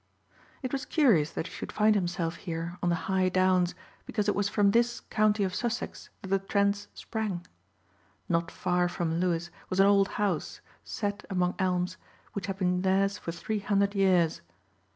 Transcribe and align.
It 0.63 0.71
was 0.73 0.83
curious 0.83 1.29
that 1.33 1.45
he 1.45 1.53
should 1.53 1.71
find 1.71 1.93
himself 1.93 2.37
here 2.37 2.79
on 2.81 2.89
the 2.89 2.95
high 3.05 3.29
downs 3.29 3.75
because 4.07 4.27
it 4.27 4.33
was 4.33 4.49
from 4.49 4.71
this 4.71 4.99
county 5.11 5.43
of 5.43 5.53
Sussex 5.53 6.09
that 6.23 6.29
the 6.29 6.39
Trents 6.39 6.87
sprang. 6.95 7.45
Not 8.27 8.49
far 8.49 8.89
from 8.89 9.19
Lewes 9.19 9.51
was 9.69 9.79
an 9.79 9.85
old 9.85 10.07
house, 10.07 10.59
set 10.83 11.23
among 11.29 11.53
elms, 11.59 11.97
which 12.33 12.47
had 12.47 12.57
been 12.57 12.81
theirs 12.81 13.19
for 13.19 13.31
three 13.31 13.59
hundred 13.59 13.93
years. 13.93 14.41